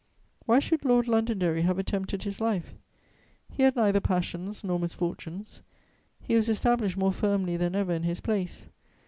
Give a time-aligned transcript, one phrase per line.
[0.47, 2.73] "Why should Lord Londonderry have attempted his life?
[3.51, 5.61] He had neither passions nor misfortunes;
[6.19, 8.67] he was established more firmly than ever in his place.